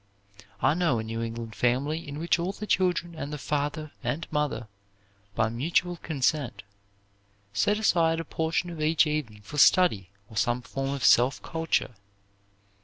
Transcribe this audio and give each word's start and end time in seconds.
I 0.63 0.73
know 0.73 0.97
a 0.97 1.03
New 1.03 1.21
England 1.21 1.53
family 1.53 2.07
in 2.07 2.17
which 2.17 2.39
all 2.39 2.53
the 2.53 2.65
children 2.65 3.13
and 3.13 3.31
the 3.31 3.37
father 3.37 3.91
and 4.03 4.25
mother, 4.31 4.67
by 5.35 5.47
mutual 5.49 5.97
consent, 5.97 6.63
set 7.53 7.77
aside 7.77 8.19
a 8.19 8.25
portion 8.25 8.71
of 8.71 8.81
each 8.81 9.05
evening 9.05 9.41
for 9.43 9.59
study 9.59 10.09
or 10.27 10.37
some 10.37 10.63
form 10.63 10.89
of 10.89 11.05
self 11.05 11.39
culture. 11.43 11.93